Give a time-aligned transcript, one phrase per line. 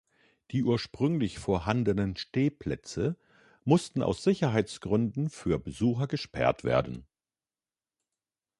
[0.49, 3.17] Die ursprünglich vorhandenen Stehplätze
[3.65, 7.05] mussten aus Sicherheitsgründen für Besucher gesperrt werden.